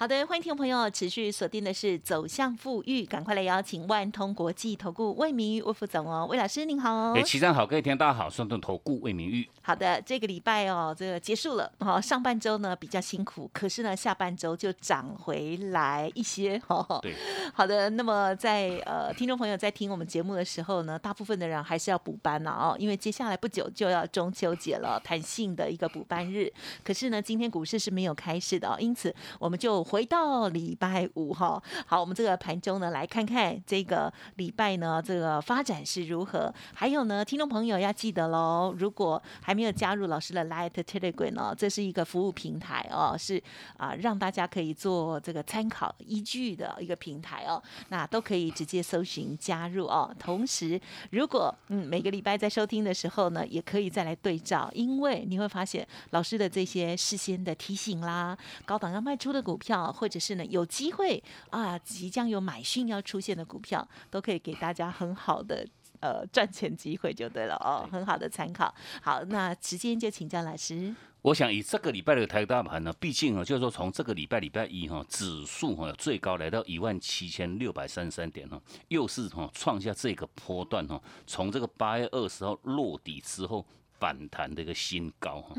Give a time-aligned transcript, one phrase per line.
[0.00, 7.14] 好的，欢迎听众朋友持续锁定的是走向富裕，赶快来邀请万通国际投顾魏明玉魏副总哦，魏老师您好。
[7.14, 9.48] 哎，齐上好，各位听众大家好，顺通投顾魏明玉。
[9.60, 17.00] 好的，这个礼拜哦，这个结束了哦，上半周呢比较辛苦，可是呢下半周就涨回来一些哦。
[17.02, 17.12] 对，
[17.52, 26.52] 好的，那么在呃听众朋友在听我们节目的时候呢，大部分的人还是要补班了哦，因为接下来不久就要中秋节了，弹性的一个补班日。
[26.84, 29.87] 可是呢，今天股市是没有开市的哦，因此我们就。
[29.88, 36.52] 回到礼拜五哈，好，我们这个盘中呢，来看看这个礼拜呢，这个发展是如何。
[36.74, 43.42] 还有呢，听众朋友要记得喽，如果还没有加入老师的 Light Telegram 呢，这是一个服务平台哦，是
[43.78, 50.14] 啊，让大家可以做这个参考依据的一个平台哦，那都可以直接搜寻加入哦。
[50.18, 50.78] 同时，
[51.12, 59.77] 如果嗯每个礼拜在收听的时候呢，也可以再来对照，因为你会发现老师的这些事先的提醒啦，高档要卖出的股票。
[59.86, 65.66] 或者是呢，有机会啊，即将有买讯要出现的股票，都可以给大家很好的
[66.00, 68.74] 呃赚钱机会，就对了哦，很好的参考。
[69.02, 70.94] 好，那时间就请教老师。
[71.22, 83.66] 我想以这个礼拜的台大盘呢，毕竟啊，就是说从这个礼拜礼拜一哈，指数哈最高来到一万七千六百三十三点哈，又是哈创下这个波段哈，从这个八月二十号落底之后。
[83.98, 85.54] 反弹的一个新高哈，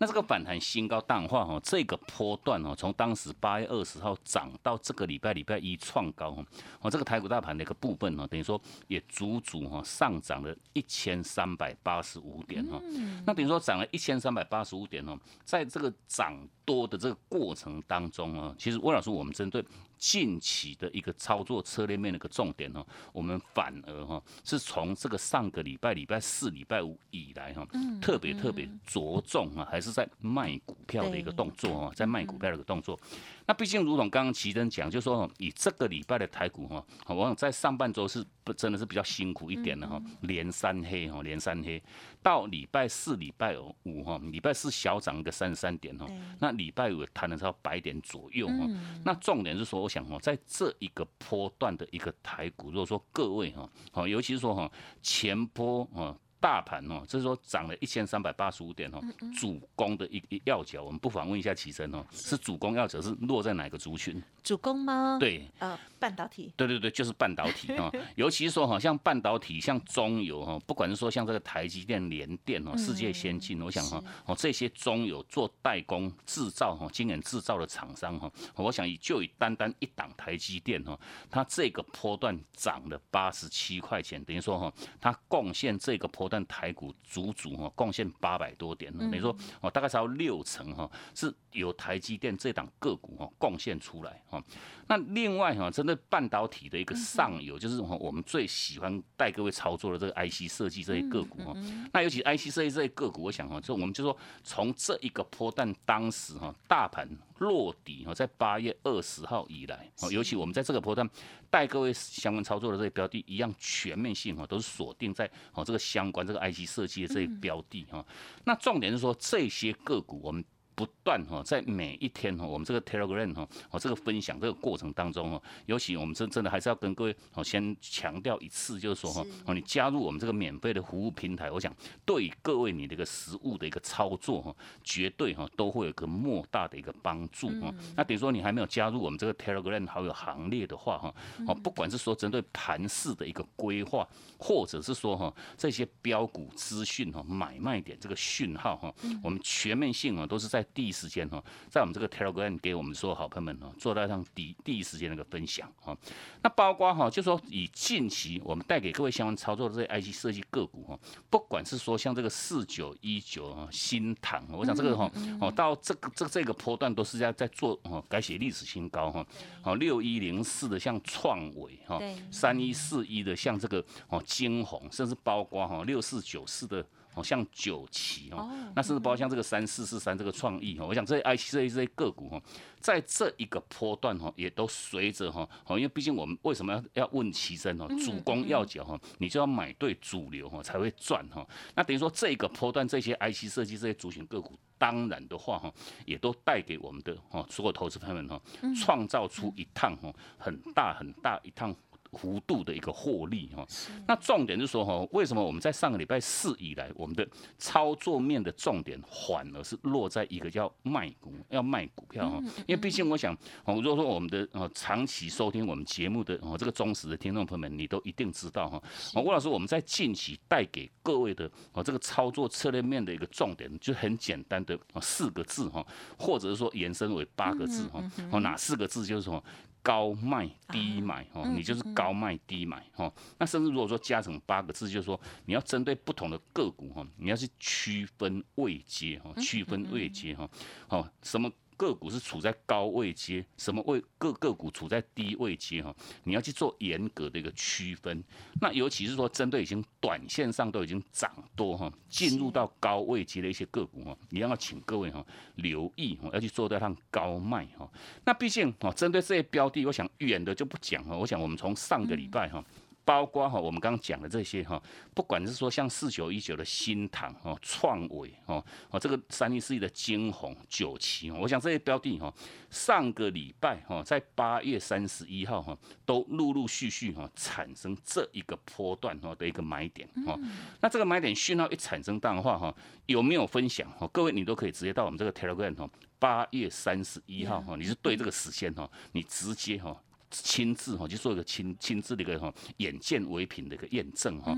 [0.00, 6.44] 那这个反弹新高淡化哈，这个波段哦，从当时八月二十号涨到这个礼拜礼拜一创高哈，
[6.80, 12.80] 哦这个台股大盘的一个部分呢，等于说也足足哈上涨了一千三百八十五点哈，
[13.26, 19.64] 那等于说涨了一千三百八十五点哦，在这个涨多的这个过程当中啊，其实温老师我们针对。
[19.96, 27.66] 近期的一个操作策略面的一个重点啊，我们反而哈是从这个上个礼拜礼拜四、礼拜五以来哈，
[28.02, 32.98] 特别特别着重啊，还是在卖股票的一个动作啊，在卖股票的一个动作。
[33.46, 41.82] 那毕竟，如同刚刚奇珍讲，就说以这个礼拜的台股哈，我想在上半周是不真的是比较辛苦一点的哈，连三黑哈，连三黑，
[42.22, 46.06] 到礼拜四、礼拜五哈，礼拜四小涨一个三十三点哈，
[46.40, 48.66] 那礼拜五弹了超百点左右哈，
[49.04, 54.70] 那重点是说，我想哈，在这一个波段的一个台股，如果说各位哈，好，尤其是说哈
[55.02, 56.16] 前波啊。
[56.44, 59.00] 大盘哦，就是说涨了一千三百八十五点哦，
[59.40, 64.22] 主攻的一一要角，我们不妨问一下齐生哦，是主攻要角是落在哪个族群？
[64.42, 65.16] 主攻吗？
[65.18, 66.52] 对，呃，半导体。
[66.54, 81.00] 对对对，就是半导体哦， 尤其是说哈，像半导体，像中游哈，不管是说像这个台积电、联电哦，世界先进，我想哈，哦这些中游做代工制造哈，晶圆制造的厂商哈，我想以就以单单一档台积电哈，
[81.30, 86.28] 它这个波段涨了八十七块钱，等于说哈，它贡献这个波。
[86.34, 94.42] 但台股足足哈贡献八百多点，等于说哦大概是要六成哈是由台积电这档个股哈贡献出来哈。
[94.88, 101.54] 那另外哈针对半导体的一个上游，就是我们最喜欢带各位操作的这个 IC 设计这些个股哈。
[101.92, 107.08] 那尤其 IC 设计这些个股，我想哈就我们就说从这一个波段当时哈大盘
[107.38, 111.08] 落底哈在八月二十号以来，哦尤其我们在这个波段
[111.50, 116.26] 带各位相关操作的这些标的，一样全面性哈都是锁定在哦这个相关。
[116.26, 118.04] 这个 IC 设计的这些标的哈，
[118.44, 120.44] 那重点是说这些个股我们。
[120.74, 131.72] 不断哈，在每一天哈，我们这个 Telegram 哈，哦，这个分享这个过程当中哦，尤其我们真真的还是要跟各位哦，先强调一次，就是说哈，哦，你加入我们这个免费的服务平台，我想
[132.04, 137.72] 对各位你的一个实物的一个操作哈，绝对哈都会有个莫大的一个帮助哈。
[137.94, 141.14] 那等于说你还没有加入我们这个 Telegram 好友行列的话哈，
[141.46, 144.04] 哦，不管是说针对盘市的一个规划，
[144.38, 148.92] 或者是说哈这些标股资讯哈买卖点这个讯号哈，
[149.22, 150.63] 我们全面性啊都是在。
[150.72, 155.96] 第一时间哈，在我们这个 Telegram 给我们所有好朋友们哈，做到上第第一时间的一个分享哈。
[156.42, 169.26] 那包括哈，就说以近期我们带给各位相关操作的这些 IC 设计个股哈，不管是说像这个四九一九新唐，我想这个哈哦，到这个这这个波段都是在在做哦改写历史新高哈。
[169.62, 172.00] 哦，六一零四的像创伟哈，
[172.30, 176.84] 三一四一的像这个哦金红，甚至包括哈六四九四的。
[177.14, 182.42] 哦，像九旗哦，那甚至包括像这个三四四三这个创意哦，我想这些 I C 这些个股哈，
[182.80, 191.46] 在这一个波段哈，也都随着哈，哦，因为毕竟我们为什么要要问其身哦，主攻要角哈，你就要买对主流哈，才会赚哈。
[191.74, 195.72] 那等于说这个波段这些 I C 设计这些主选个股，当然的话哈，
[196.04, 198.40] 也都带给我们的哈所有投资朋友们哈，
[198.74, 201.74] 创造出一趟哈很大很大一趟。
[202.14, 203.66] 幅度的一个获利哈，
[204.06, 207.26] 那重点就是说哈，为什么我们在上个礼拜四以来，我们的
[207.58, 212.38] 操作面的重点反而是落在一个叫卖股，要卖股票哈？
[212.66, 218.82] 因为毕竟我想，哦，如果说我们的呃长期收听我们节目的哦这个忠实的听众朋友们，你都一定知道哈，
[219.14, 225.84] 哦，吴老师我们在近期带给各位的哦这个操作策略面的一个重点，就很简单的四个字哈，
[226.18, 229.42] 或者是说延伸为八个字哈，哦哪四个字就是说。
[229.84, 233.12] 高卖低买哦，你就是高卖低买哦。
[233.38, 240.48] 那甚至如果说加成八个字，就是说你要针对不同的个股哈，你要去区分位阶哈，区分位阶哈，
[240.88, 241.52] 哦什么？
[241.76, 245.94] 个股是处在高位阶，什么位各个股处在低位阶哈？
[246.24, 248.22] 你要去做严格的一个区分。
[248.60, 255.24] 那尤其是说针对已经短线上都已经涨多哈，进入到高位阶的一些个股哈，一样要请各位哈
[255.56, 257.90] 留意哈，要去做到它高卖哈。
[258.24, 261.18] 那毕竟哈，针对这些标的，我想远的就不讲了。
[261.18, 262.64] 我想我们从上个礼拜哈。
[263.04, 264.82] 包括哈，我们刚刚讲的这些哈，
[265.14, 272.32] 不管是说像四九一九的新塘哦、创伟哦、哦这个三一四一的金鸿九旗，我想这些标的哈，
[272.70, 280.38] 上个礼拜哈，在八月三十一号哈，都陆陆续续哈产生这一个波段哈的一个买点哈。
[280.80, 282.74] 那这个买点讯号一产生的话哈，
[283.06, 284.08] 有没有分享哈？
[284.08, 289.94] 各位你都可以直接到我们这个 Telegram 哈，八月三十一号哈，你是对这个时间哈，你直接哈。
[290.42, 294.56] 亲自哈，就做一个亲亲自的一个哈眼见为凭的一个验证哈，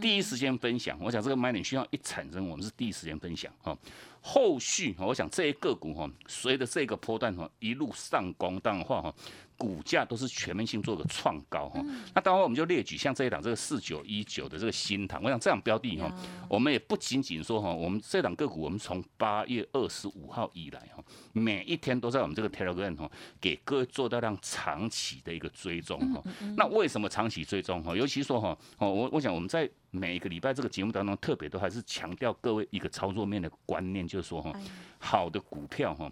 [0.00, 0.98] 第一时间分享。
[1.00, 3.76] 我想这个买点需要一产生，我们是第一时间分享哈。
[4.20, 9.14] 后续我想这些个股哈，随着这个波段哈一路上攻，当然话哈。
[9.58, 11.84] 股价都是全面性做个创高哈，
[12.14, 16.08] 那待会我们就列举像这一档这个四九一九的这个新塘，我想这样标的哈，
[16.48, 21.02] 我们也不仅仅说哈，我们这档个股我们从八月二十五号以来哈，
[21.32, 23.10] 每一天都在我们这个 Telegram 哈，
[23.40, 26.22] 给各位做到让长期的一个追踪哈。
[26.56, 27.96] 那为什么长期追踪哈？
[27.96, 34.52] 尤其说哈，哦，我我想我们在每一个礼拜这个节目当中，特别都还是强调各位一个操作面的观念，就是说哈，
[35.00, 36.08] 好的股票哈。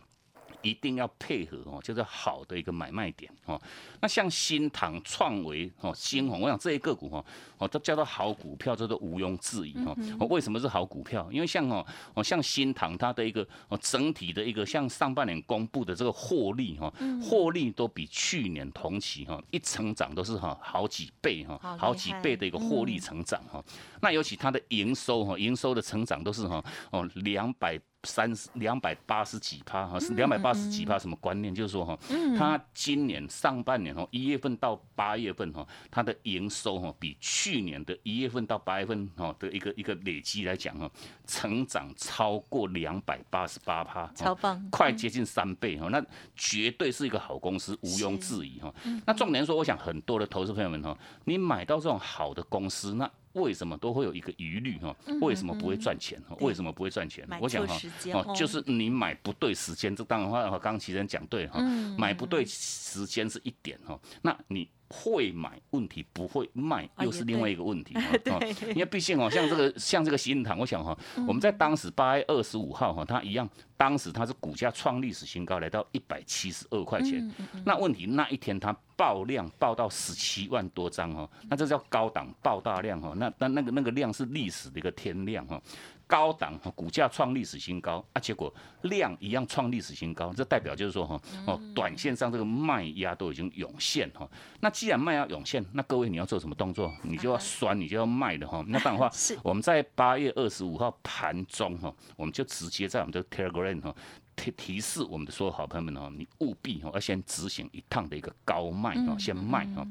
[0.67, 3.61] 一定要配合哦，就是好的一个买卖点哦。
[4.01, 7.25] 那像新唐、创维哦、新鸿，我想这些个股哈
[7.59, 9.95] 哦，都叫做好股票，这都毋庸置疑哈。
[10.29, 11.29] 为什么是好股票？
[11.31, 16.93] 因为像哦哦像新唐它的一个哦整体的一个像上半年公布的这个获利哈，
[17.23, 23.65] 获利都比去年同期哈一成长都是哈好几倍哈，好几倍的一个获利成长哈。
[24.01, 27.81] 那尤其它的营收哈，营收的成长都是哈哦两百。
[28.07, 31.55] 三十两百八十几趴哈，是两百八十几趴，什么观念？
[31.55, 31.99] 就是说哈，
[32.39, 40.91] 它今年上半年哦，一月份到八月份哈，它的营收哈，比去年的一月份到八月份哈的一个一个累积来讲哈，
[41.27, 46.03] 成长超过两百八十八趴，超棒，快接近三倍哈，那
[46.37, 48.73] 绝对是一个好公司，毋庸置疑哈。
[49.05, 54.95] 那重点说，我想很多的投资朋友们哈，你买到这种好的公司，那为什么都会有一个疑虑哈？
[55.21, 56.21] 为什么不会赚钱？
[56.41, 57.27] 为什么不会赚钱？
[57.41, 57.75] 我想哈，
[58.13, 59.95] 哦，就是你买不对时间。
[59.95, 61.61] 这当然话，刚刚其实讲对哈，
[61.97, 63.99] 买不对时间是一点哈。
[64.23, 64.69] 那你。
[64.89, 68.39] 会买问题不会卖又是另外一个问题 哈，
[68.69, 77.29] 因为毕竟哦，像这个像这个新塘，我想哈，我们在当时八月二十五号哈，它一样，当时它是股价创历史新高，来到一百七十二块钱。
[77.65, 85.61] 那问题那一天它爆量爆到十七万多张哦，那这叫高档爆大量哈，那那那个那个量是历史的一个天量哈。
[86.07, 94.29] 高档哈股价创历史新高啊，结果量一样创历史新高，这代表就是说哈哦，短线上这个卖压都已经涌现哈。
[94.61, 96.95] 那既然卖压涌现，那各位你要做什么动作？
[97.03, 98.65] 你就要酸，你就要卖的哈。
[98.69, 99.11] 那当然话，
[99.43, 103.95] 我们在八月二十五号盘中哈，我们就直接在我们的 Telegram 哈
[104.37, 109.85] 提提示我们的所有好朋友们哦，你务必哦要先执行一趟的一个高卖哦，先卖哈，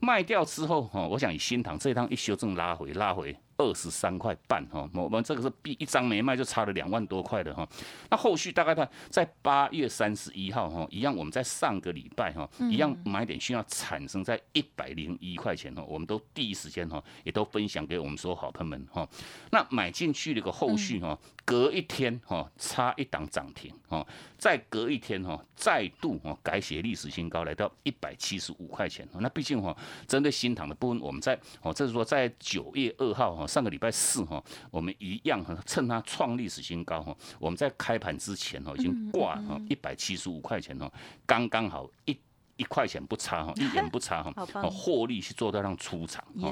[0.00, 3.36] 卖掉之后哈，我想以新塘这一趟一修正拉回拉回。
[3.62, 7.66] 二十三块半哈，我们这个是比一张没卖就差了两万多块的哈。
[8.10, 19.08] 那后续大概在在八月三十一号哈，一样我们在上个礼拜哈，一样买点需要产生在一百零一块钱哈，我们都第一时间哈，也都分享给我们所有好朋友们哈。
[19.52, 24.04] 那买进去的一个后续哈，隔一天哈，差一档涨停哈，
[24.36, 29.08] 再隔一天哈，再度哈改写历史新高，来到一百七十五块钱。
[29.20, 29.76] 那毕竟哈，
[30.08, 33.46] 针对新塘的部分，我们在哦，这是说在九月二号哈。
[33.52, 40.90] 上个礼拜四哈，我们一样哈，趁它创历史新高哈，我们在开盘之前哈，已经挂哈一百七十五块钱哈，
[41.26, 42.18] 刚刚好一
[42.56, 46.50] 一块钱不差哈， 一点不差哈，哦，获利去做到让出场哈，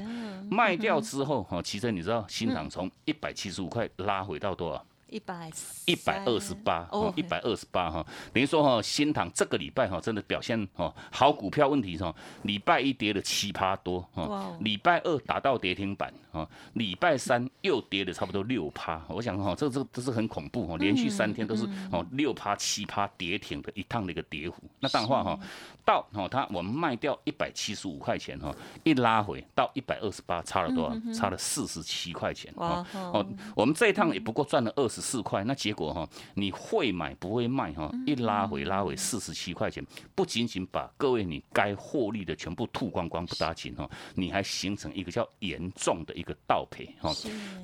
[0.50, 4.84] 卖掉之后哈，其实你知道新塘从一百七十五块拉回到多少？
[5.10, 5.50] 一百
[5.86, 25.38] 一百二十八哦，一百二十八哈，等于说哈，新塘这个礼拜哈，真的表现哦，好股票问题是哈，礼拜一跌了七趴多哈，礼拜二打到跌停板哈，礼拜三又跌了差不多六趴，我想哈，这这这是很恐怖哈，连续三天都是哦六趴七趴跌停的一趟的一个跌幅，那当话哈，
[25.84, 31.12] 到哦它我们卖掉一百七十五块钱哈，一拉回到一百二十八，差了多少？
[31.12, 33.26] 差了四十七块钱哦哦，
[33.56, 34.99] 我们这一趟也不过赚了二十。
[35.00, 47.10] 四块，那结果哈，你会买不会卖哈，一拉回拉回四十七块钱，不仅仅把各位你该获利的全部吐光光不打紧哈，你还形成一个叫严重的一个倒赔哈。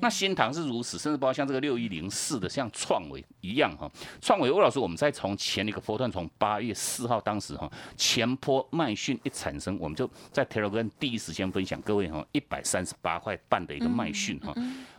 [0.01, 3.89] 那新塘是如此，甚至包括像这个六一零四的像创维一样哈，
[4.21, 14.53] 创维魏老师，我们再从前一个波段，从八月四号当时哈，前波卖讯一产生，我们就在 Telegram 第一时间分享各位哈，一百三十八块半的一个卖讯哈，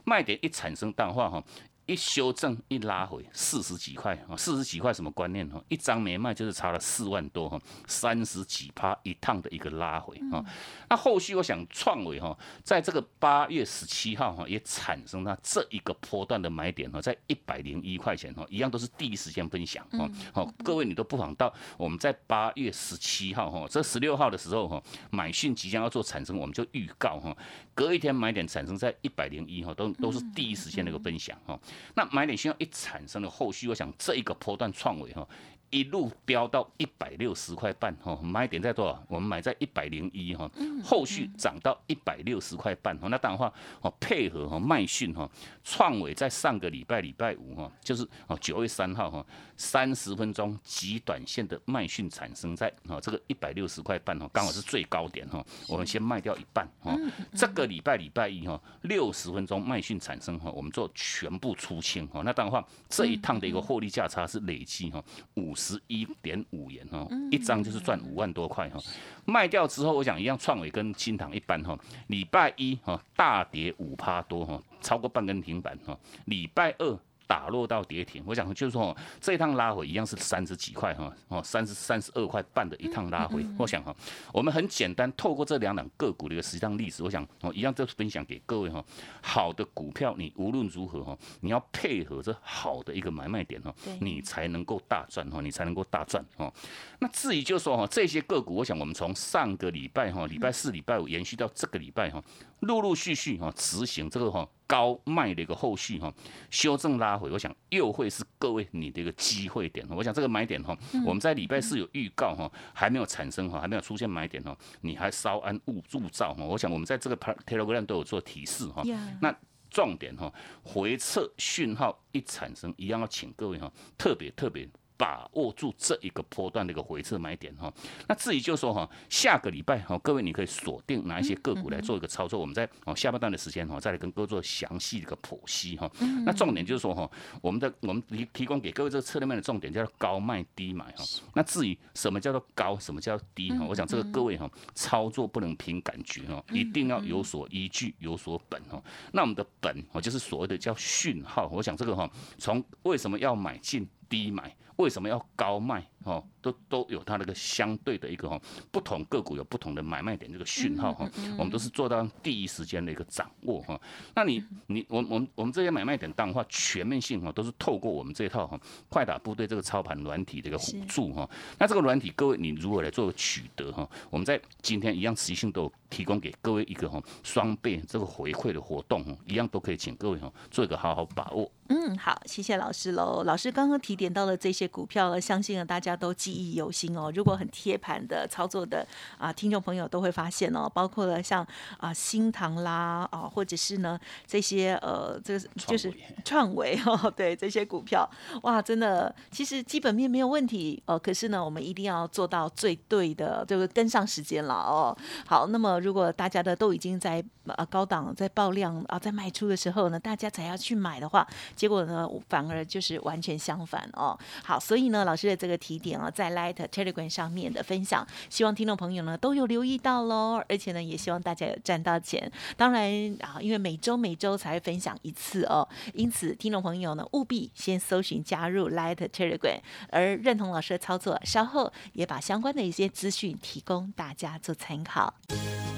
[0.05, 1.43] 卖点一产生淡化哈。
[1.89, 5.59] 一修正一拉回四十几块啊，四十几块什么观念哈？
[5.69, 10.45] 一张没卖就是差了四万多哈，三十几趴一趟的一个拉回啊。
[10.91, 20.07] 那后续我想创维哈，在这个八月十七号哈，也产生了这一个波段的买点哈，在一百零一块钱哈，一样都是第一时间分享哈。
[20.35, 27.35] 好，各位你都不妨到我们在八月十七号哈，这十六号的时候哈，买讯即将要做产生，我们就预告哈，
[27.79, 31.57] 隔一天买点产生在一百零一哈，都都是第一时间的一个分享哈。
[31.95, 35.25] 那买点需要一产生的后续，我想这一个波段创维哈。
[35.71, 39.05] 一路飙到一百六十块半哈，买点在多少？
[39.07, 40.51] 我们买在一百零一哈，
[40.83, 43.09] 后续涨到一百六十块半哈。
[43.09, 45.31] 那当然话哦，配合哈卖讯哈，
[45.63, 49.27] 创伟在上个礼拜礼拜五哈，就是哦九月三号哈，
[49.59, 55.45] 三十分钟极短线的卖讯产生在哦这个一百六十块半哈，刚好是最高点哈。
[55.69, 56.97] 我们先卖掉一半哈。
[57.35, 62.23] 这个礼拜礼拜一哈，六十分钟卖讯产生哈，我们做全部出清哈。
[62.25, 65.55] 那当然话这一趟的一个获利价差是累计哈五。
[65.59, 68.79] 十一点五元哈，一张就是赚五万多块哈。
[69.25, 71.77] 卖掉之后，我想一样，创伟跟新塘一般哈。
[72.07, 75.99] 礼拜一哈大跌五趴多哈，超过半根停板哈。
[76.27, 76.99] 礼拜二。
[77.29, 83.47] 打落到跌停，我想就是说，这一趟拉回一样是三十几块哈，哦，三十三十二块半的一趟拉回。
[83.59, 83.95] 我想哈，
[84.33, 88.83] 我们很简单，透过这两档个股的一个实际上例子，我想哦，一样就分享给各位哈。
[89.21, 96.51] 好的股票，你无论如何哈，你要配合着好的一个买卖点哈，你才能够大赚哈，你才能够大赚哦。
[96.99, 102.25] 那至于就是说哈，这些个股，我想我们从上个礼拜哈，礼拜四、礼拜五延续到这个礼拜哈。
[102.61, 106.13] 陆陆续续哈执行这个哈高卖的一个后续哈
[106.51, 109.85] 修正拉回，我想又会是各位你的一个机会点。
[109.91, 116.45] 我想这个买点哈，我们在礼拜四有预告哈，还没有产生哈，还没有出现买点哈，你还稍安勿勿躁哈。
[116.45, 118.85] 我想我们在这个 Telegram 都有做提示哈。
[119.21, 119.35] 那
[119.71, 120.33] 重点哈，
[120.63, 124.69] 回撤讯号一产生，一样要请各位哈，特别特别。
[124.99, 127.73] 把握住这一个波段的一个回撤买点哈，
[128.09, 135.89] 那至于就说哈，下个礼拜哈，各位你可以锁定哪一些个股来做一个操作，我们在哦下半段的时间哈，再来跟各位做详细的一个剖析哈。
[136.27, 137.09] 那重点就是说哈，
[137.41, 141.05] 我们的我们提提供给各位这个策略面的重点叫做高卖低买哈。
[141.33, 148.83] 那至于什么叫做高，什么叫低哈，我想这个各位哈操作不能凭感觉哈，一定要有所依据，有所本哈。
[149.13, 154.53] 那我们的本哦就是所谓的叫讯号，我想这个哈，从为什么要买进低买？
[154.79, 155.85] 为什么要高卖？
[156.05, 158.41] 哦，都都有它那个相对的一个哈，
[158.71, 163.79] 不同个股有不同的买卖点这个讯号哈，我们都是做到第一时间的一个掌握哈。
[164.15, 171.29] 那你你我我们我们这些买卖点当的话，全面性哈，都是透过我们这一套哈快打部队这个操盘软体的一个辅助哈。
[171.59, 173.89] 那这个软体各位你如何来做取得哈？
[174.09, 181.51] 我们在今天一样持续性都提供给各位一个哈双倍这个回馈的活动哈，一样都可以请各位哈做一个好好把握。
[181.71, 183.25] 嗯，好，谢谢老师喽。
[183.25, 187.11] 老师刚刚提点到了这些股票，相信了大家都记忆犹新哦。
[187.15, 191.47] 如果很贴盘的操作的啊，听众朋友都会发现哦，包括了像
[191.79, 195.91] 啊新塘啦啊，或者是呢这些呃，这个就是
[196.25, 198.09] 创维哦， 对这些股票，
[198.43, 200.99] 哇，真的其实基本面没有问题哦。
[200.99, 204.95] 可是呢，我们一定要做到最对的，就是跟上时间了哦。
[205.27, 211.27] 好，那么如果大家的都已经在啊高档在爆量啊在卖出的时候呢，大家才要去买的话。
[211.57, 214.19] 结果呢，反而就是完全相反哦。
[214.45, 214.59] 好。
[214.59, 222.31] 好，所以呢，老师的这个提点啊，在 Light Telegram 上面的分享，希望听众朋友呢都有留意到喽，而且呢，也希望大家有赚到钱。
[222.57, 235.15] 当然啊，因为每周每周才会分享一次哦，因此听众朋友呢务必先搜寻加入 Light Telegram，而认同老师的操作，稍后也把相关的一些资讯提供大家做参考。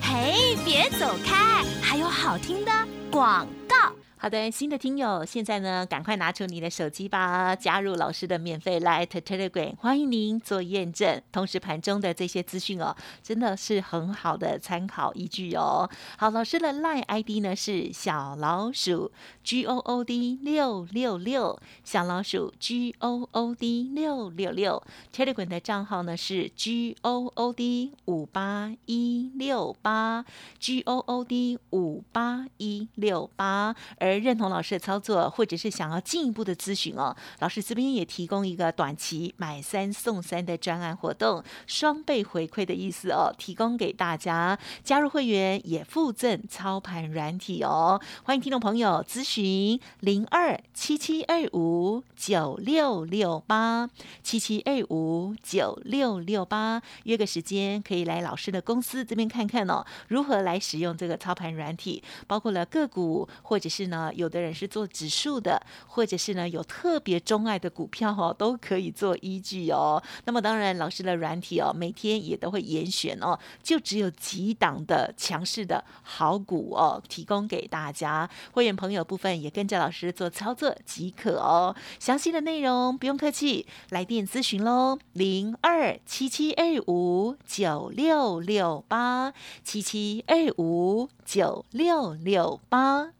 [0.03, 2.73] 嘿，别走开，还有好听的
[3.11, 3.93] 广告。
[4.23, 11.23] 好的，新的听友，现在呢，赶快拿出你的手机吧，加入老师的免费 Light Telegram，欢迎您做验证。
[11.33, 15.89] 同时，盘中的这些资讯哦，真的是很好的参考依据哦。
[16.19, 19.11] 好，老师的 Line ID 呢是小老鼠
[19.43, 24.83] G O O D 六六六，小老鼠 G O O D 六六六。
[25.15, 30.27] Telegram 的账号呢是 G O O D 五八一六八
[30.59, 44.59] ，G O O D 五八一六八，而而认同老师的操作，或者是想要进一步的咨询哦，老师这边也提供一个短期买三送三的专案活动，双倍回馈的意思哦，提供给大家。
[44.83, 53.89] 加入会员也附赠操盘软体哦，欢迎听众朋友咨询零二七七二五九六六八
[54.25, 64.00] 七七二五九六六八，约个时间可以来老师的公司这边看看哦，如何来使用这个操盘软体，包括了个股或者是呢。
[64.01, 70.03] 啊，有的人是做指数的，或者是呢有特别钟爱的股票哦，都可以做依据哦。
[70.25, 81.75] 那么当然，老师的软体哦，每天也都会严选哦，就只有几档的强势的好股哦，提供给大家会员朋友部分也跟着老师做操作即可哦。
[81.99, 93.20] 详细的内容不用客气，来电咨询喽，零二七七二五九六六八七七二五九六六八。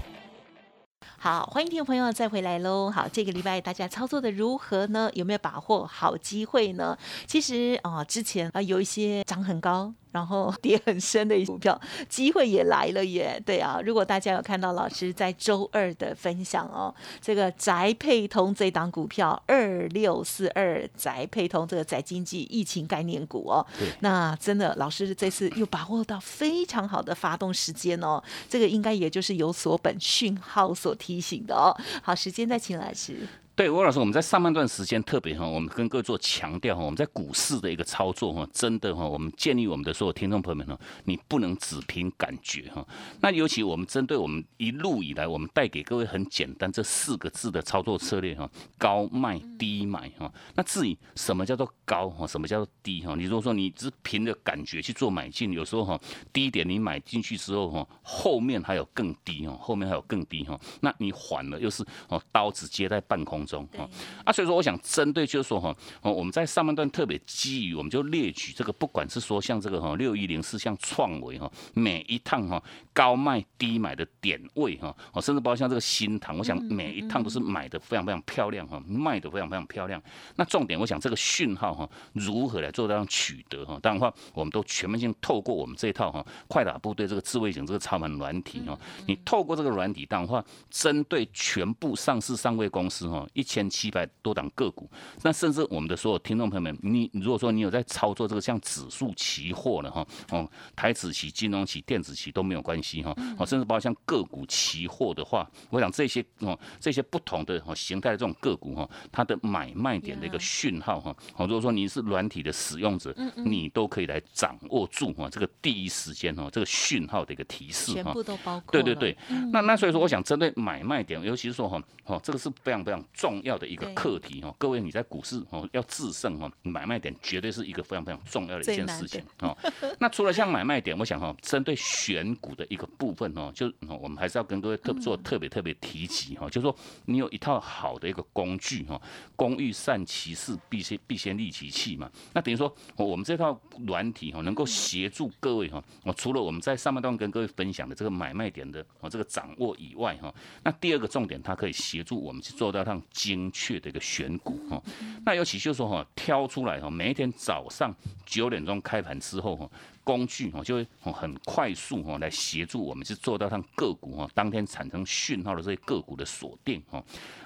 [1.23, 2.89] 好，欢迎听众朋友再回来喽。
[2.89, 5.07] 好，这个礼拜大家操作的如何呢？
[5.13, 6.97] 有没有把握好机会呢？
[7.27, 9.93] 其实啊，之前啊有一些涨很高。
[10.11, 13.41] 然后跌很深的股票，机会也来了耶！
[13.45, 23.65] 对啊，如果大家有看到老师在周二的分享哦，这个宅配通这档股票二六四二宅配通这个宅经济疫情概念股哦，
[24.01, 31.75] 那真的老师这次又把握到非常好的发动时间哦，这个应该也就是有所本讯号所提醒的哦。
[32.03, 33.27] 好，时间再请老师。
[33.61, 42.83] 对，吴老师，我们在上半段时间特别哈，我们跟各位做强调哈，我们在股市的一个操作哈，真的哈，我们建议我们的所有听众朋友们哈，你不能只凭感觉哈。
[43.19, 50.33] 那尤其我们针对我们一路以来，我们带给各位很简单这四个字的操作策略哈，高卖低买哈。
[50.55, 53.13] 那至于什么叫做高哈，什么叫做低哈？
[53.15, 56.01] 你如果说你只凭着感觉去做买进，有时候哈，
[56.33, 63.45] 低点你买进去之后哈，后面还有更低哈，后面还有更低哈，那你缓了又是哦，刀子接在半空。
[63.51, 63.87] 中哈
[64.23, 72.61] 啊，所以说我想针对就是说哈，哦，我们在上半段特别基于，我们就列举这个，不管是说像这个哈六一零四像创维哈，每一趟哈
[72.93, 80.01] 高卖低买的点位哈，哦，甚至包括像这个新塘，我想每一趟都是买的非常非常漂亮哈，卖的非常非常漂亮。
[80.37, 83.77] 那重点我想这个讯号哈，如何来做这样取得哈？
[83.81, 93.27] 当然话，我们都全面性透过我们这一套哈快打部队这个智慧型这个超盘软体哈，你透过这个软体，当然话针对全部上市上位公司哈。
[93.41, 94.87] 一千七百多档个股，
[95.23, 118.71] 那甚至我们的所有听众朋友们，你如果说你有在操作这个像指数期货的哈，哦，台指期、金融期、电子期都没有关系哈，哦，甚至包括像个股期货的话，我想这些哦，这些不同的哦形态的这种个股哈，它的买卖点的一个讯号哈，哦，如果说你是软体的使用者，你都可以来掌握住哈这个第一时间哈这个讯号的一个提示哈，全部都包括。
[118.71, 119.17] 对对对，
[119.51, 123.01] 那那所以说，我想针对买卖点，尤其是说哈，哦，这个是非常非常。
[123.21, 129.55] 重要的一个课题哦，各位你在股市哦要制胜哦，买卖点绝对是一个非常非常重要的一件事情哦。
[130.01, 138.99] 那除了像买卖点，我想哈，针对选股的一个部分哦，就我们还是要跟各位特做特别特别提及哈，就是说你有一套好的一个工具哈，
[139.35, 142.09] 工欲善其事，必先必先利其器嘛。
[142.33, 143.55] 那等于说我们这套
[143.85, 154.81] 软体哈，能够协助各位哈，我除了我们在上半段跟各位分享的这个买卖点的哦这个掌握以外哈，那第二个重点，它可以协助我们去做到让精确的一个选股哈。
[155.25, 157.93] 那尤其就是说哈，挑出来哈，每一天早上
[158.25, 159.69] 九点钟开盘之后哈。
[160.03, 167.01] 工具哈，就会很快速哈，来协助我们去做到让个股哈，当天产生讯号的这些个股的锁定哈。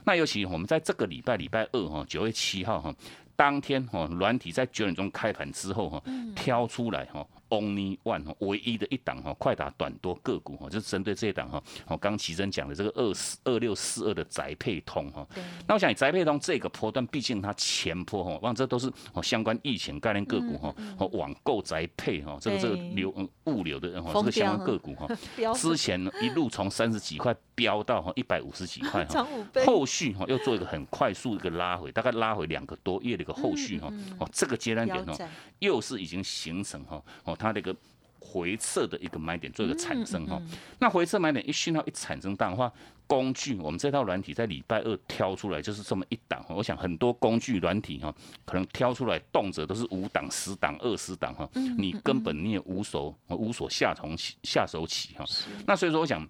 [0.06, 2.96] 那尤其我们在这个礼拜礼拜二哈，九月七号哈，
[3.36, 6.02] 当天哈，软体在九点钟开盘之后哈，
[6.34, 7.28] 挑出来哈。
[7.50, 11.62] Only one 唯一的一档哈，快打短多个股哈，就是针对这一档哈。
[11.88, 15.26] 我刚奇珍讲的这个二四二六四二的宅配通哈。
[15.68, 25.08] 那我想宅配通这个波段，毕竟它前坡哈，望这都是哦相关疫情概念个股哈，哦网购宅配哈，这个这个流物流的哈，这个相关个股 哈，
[25.54, 29.26] 之前一路从三十几块飙到哈一百五十几块哈，
[29.66, 33.94] 后续哈又做一个很快速一个拉回，大概拉回两个多月的一个后续哈。
[34.20, 35.16] 哦，这个阶段点哦，
[35.60, 37.35] 又是已经形成哈哦。
[37.36, 37.76] 它的一个
[38.20, 40.42] 回撤的一个买点做一个产生哈，
[40.80, 42.72] 那回撤买点一讯号一产生的话，
[43.06, 55.24] 工具我们这套软体在礼拜二挑出来就是这么一档，我想很多工具软体哈，可能挑出来动辄都是五档、十档、二十档哈，你根本你也无所无所下从下手起哈，
[55.68, 56.28] 那所以说我想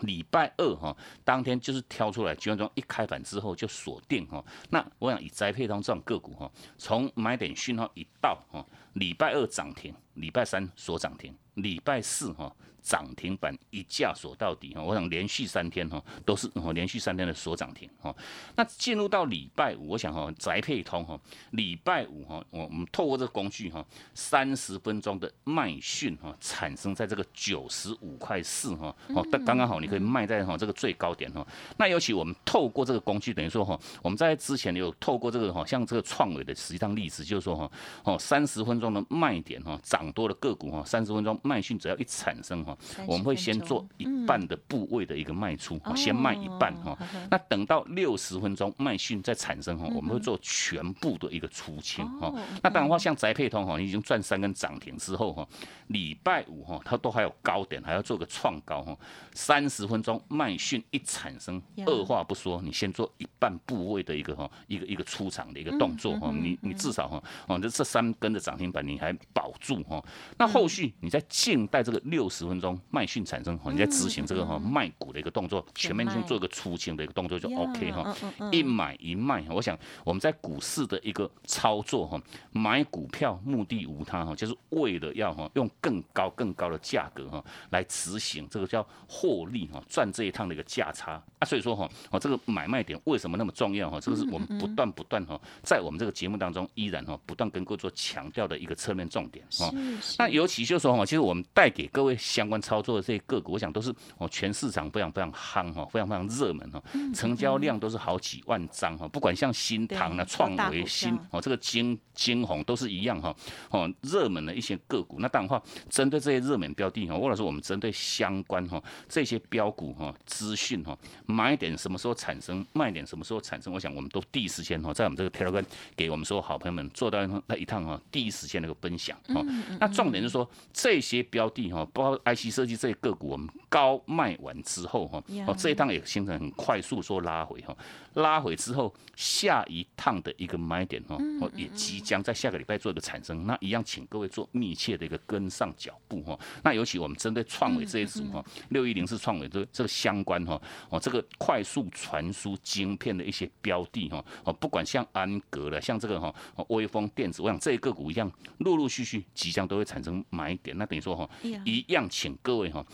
[0.00, 8.64] 礼拜二哈当天就是挑出来，九点钟一开盘之后就锁定哈，那我想以栽配当这种个股哈，从买点讯号一到哈。
[8.94, 12.54] 礼拜二涨停，礼拜三锁涨停，礼拜四哈。
[12.84, 18.14] 涨停板一价锁到底哈，我想连续三天哈都是哦连续三天的锁涨停哈。
[18.56, 21.18] 那进入到礼拜五，我想哈宅配通哈，
[21.52, 31.46] 礼拜五哈我们透过这个工具哈，三十分钟的卖讯哈产生在这个九十五块四哈哦，但刚刚好你可以卖在哈这个最高点哈。
[31.78, 37.72] 那尤其我们透过这个工具，等于说哈我们在之前有透过这个哈像这个创伟的实际上例子，就是说哈
[38.02, 42.76] 哦三十分钟的卖点哈涨多的个股哈三十分钟卖讯只要一产生哈。
[43.06, 46.96] 我们会先做一半的部位的一个卖出，先卖一半哈。
[47.30, 52.32] 那等到六十分钟卖讯再产生哈，我们会做全部的一个出清哈。
[52.62, 55.46] 那当然话，像宅配通哈，已经赚三根涨停之后哈，
[55.88, 58.96] 礼拜五哈，它都还有高点，还要做个创高哈。
[59.34, 66.32] 三十分钟卖讯一产生，二话不说，你先做一半部位的一个哈，一个一个出场的一个动作哈。
[66.32, 69.93] 你你至少哈，哦，这这三根的涨停板你还保住哈。
[70.38, 72.54] 那后续你在静待这个六十分。
[72.64, 78.16] 钟卖讯产生，你在执行这个哈卖股的一个动作，全面性做一个出清的一个动作就 OK 哈，
[78.52, 82.18] 一买一卖，我想我们在股市的一个操作哈，
[82.52, 94.00] 买股票目的无他哈，就是为了要哈用更高更高的价格哈来执行这个叫获利哈赚这一趟的一个价差啊，所以说哈哦这个买卖点为什么那么重要哈？
[94.00, 99.70] 这个是我们不断不断哈在我们这个节目当中依然哈不断跟各位做强调的一个侧面重点哈。
[100.18, 102.60] 那尤其就是说哈，其实我们带给各位相关。
[102.64, 106.82] 操作的这些个股，我想都是哦，全市场非常非常夯哈，非常非常热门哈，
[107.14, 113.36] 成交量都是好几万张哈，不管像新唐啊、创维、新哦，这个金金红都是一样哈，
[113.68, 115.16] 哦，热门的一些个股。
[115.18, 129.44] 那当然话，针对这些热门标的哈，或者说我们针对相关哈这些标股哈资讯哈，买点什么时候产生，卖点什么时候产生，我想我们都第一时间哈，在我们这个 Telegram 给我们所有好朋友们做到那一趟哈，第一时间那个分享哈。
[129.78, 132.54] 那重点是说这些标的哈，包括 IC。
[132.54, 137.76] 设计这些个股，我们高卖完之后哈，哦这一趟也形成很快速说拉回哈，
[138.12, 146.38] 拉回之后下一趟的一个买点哈，哦也即将在下个礼拜做一个产生，那一样请各位做密切的一个跟上脚步哈。
[146.62, 150.60] 那尤其我们针对创维这一组哈，六一零是创维这这个相关哈，
[150.90, 156.32] 哦这个快速传输晶片的一些标的哈，哦不管像安格了，像这个哈，
[156.68, 161.30] 微风电子，我想这些个股一样，陆陆续续即将都会产生买点，那等于说哈，
[161.64, 162.36] 一样请。
[162.42, 162.84] 各位哈。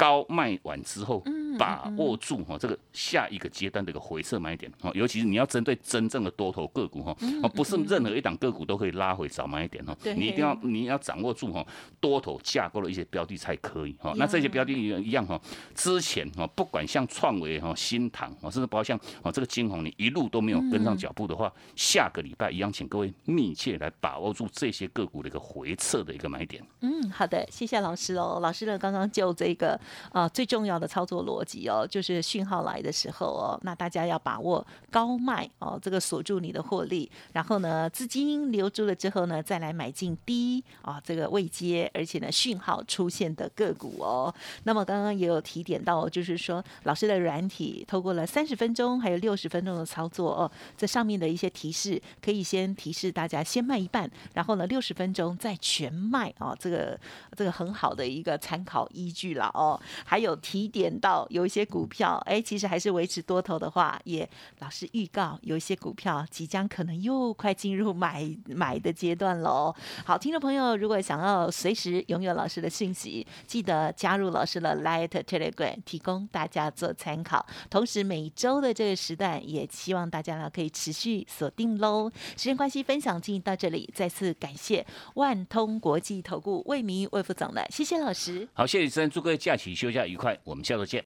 [0.00, 1.22] 高卖完之后，
[1.58, 11.62] 把握住哈这个下一个阶段的一个回撤买点哈，尤其是你要针对真正的多头个股哈，啊不是任何一档个股都可以拉回早买点哈，你一定要你要掌握住哈
[12.00, 14.14] 多头架构的一些标的才可以哈。
[14.16, 15.38] 那这些标的一样哈，
[15.74, 26.64] 之前哈不管像创维哈、新唐啊，甚至包括像啊这个金红，你一路都没有跟上脚步的话，下个礼拜一样，请各位密切来把握住这些个股的一个回撤的一个买点。
[26.80, 28.38] 嗯，好的，谢谢老师哦。
[28.40, 29.78] 老师呢刚刚就这个。
[30.12, 44.34] 啊，最重要的操作逻辑哦，就是讯号来的时候哦，那大家要把握高卖哦，这个锁住你的获利，然后呢，资金留住了之后呢，再来买进低啊，这个未接，而且呢，讯号出现的个股哦。
[44.64, 56.98] 那么刚刚也有提点到，就是说老师的软体透过了三十分钟还有六十分钟的操作哦，这上面的一些提示可以先提示大家先卖一半，然后呢，六十分钟再全卖哦，这个
[57.36, 59.79] 这个很好的一个参考依据了哦。
[60.04, 69.74] 还有提点到有一些股票，哎，其实还是维持多头的话，也老师预告有一些股票即将可能又快进入买买的阶段喽。
[70.04, 77.44] 好，听众朋友，如果想要随时拥有老师的讯息，记得加入老师的 Light Telegram，提供大家做参考。
[77.68, 82.10] 同时，每周的这个时段，也希望大家呢可以持续锁定喽。
[82.36, 88.48] 时间关系，分享进行到这里，再次感谢万通国际投顾魏明魏副总的，谢谢老师。
[88.52, 91.04] 好，谢谢主持人，祝各位假期休假愉快，我们下周见。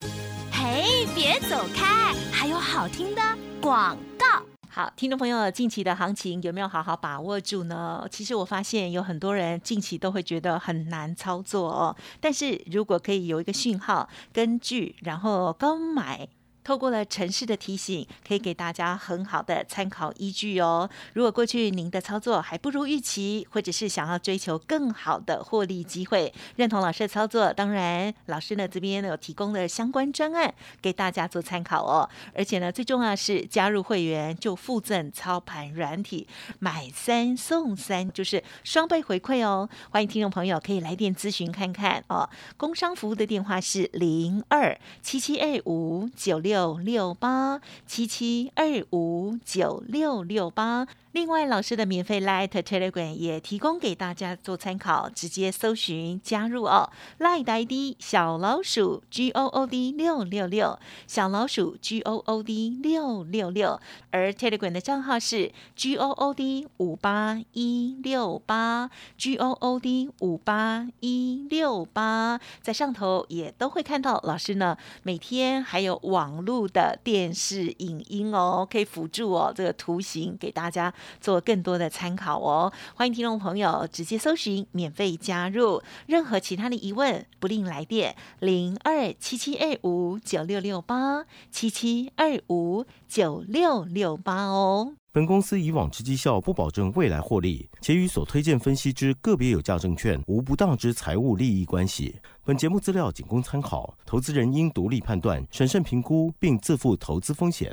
[0.52, 3.22] 嘿，别走开，还有好听的
[3.60, 4.42] 广告。
[4.68, 8.04] 好，听众朋友，近期的行情有没有好好把握住呢？
[8.10, 16.28] 其实我发现有很多人近期都会觉得很难操作哦，但是如果可以有一个讯号，根据然后高买。
[16.64, 20.88] 透过了城市的提醒，可以给大家很好的参考依据哦。
[21.12, 32.08] 如果过去您的操作还不如预期，或者是想要追求更好的获利机会，认同老师的操作，当然老师呢这边有提供的相关专案给大家做参考哦。
[32.34, 36.26] 而且呢，最重要是加入会员就附赠操盘软体，
[36.60, 39.68] 买三送三，就是双倍回馈哦。
[39.90, 42.26] 欢迎听众朋友可以来电咨询看看哦。
[42.56, 46.53] 工商服务的电话是零二七七二五九六。
[46.54, 50.86] 六六八七七二五九六六八。
[51.14, 56.90] 另外，老师的免费 Light Telegram 也提供给大家做参考，直接搜寻加入哦。
[57.20, 63.80] Light ID 小老鼠 G O O D 六六六，小老鼠 G O O D 六六六。
[64.10, 74.76] 而 Telegram 的账号是 G O O D 五八一六八，G O O D 五八一六八，在上头也都会看到老师呢。
[75.04, 80.92] 每天还有网络的电视影音哦，可以辅助哦这个图形给大家。
[81.20, 94.94] 做更多的参考哦，欢迎听众朋友直接搜寻免费加入，任何其他的疑问不吝来电零二七七二五九六六八七七二五九六六八哦。
[95.12, 102.16] 本公司以往之绩效不保证未来获利，且与所推荐分析之个别有价证券无不当之财务利益关系。
[102.44, 107.72] 本节目资料仅供参考，投资人应独立判断、审慎评估，并自负投资风险。